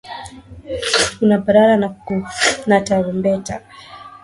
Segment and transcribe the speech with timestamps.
[1.23, 1.87] Una papara
[2.67, 3.55] ka tarumbeta.